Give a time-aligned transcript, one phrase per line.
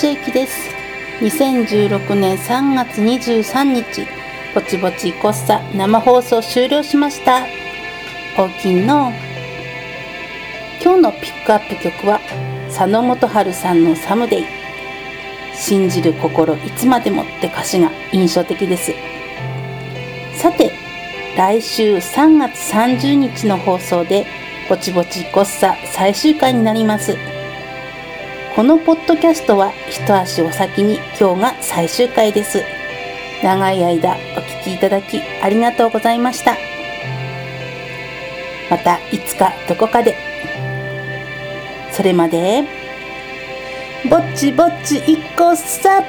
[0.00, 0.70] 千恵です。
[1.18, 4.06] 2016年3月23日
[4.54, 7.44] ぼちぼちこっさ生放送終了しました。
[8.36, 9.12] 大きいの。
[10.80, 12.20] 今日のピックアップ曲は
[12.68, 14.44] 佐野元春さんのサムデイ。
[15.52, 18.92] 信じる心いつまでもって歌詞が印象的です。
[20.40, 20.70] さて
[21.36, 24.26] 来週3月30日の放送で
[24.68, 27.16] ぼちぼちこっさ最終回になります。
[28.58, 32.64] このポッドキャストは一足お先に今日が最終回です。
[33.40, 36.56] 長い間お聴きいただきありがとうございました。
[38.68, 40.16] またいつかどこかで。
[41.92, 42.64] それまで
[44.10, 46.02] ぼっちぼっちいっこさ。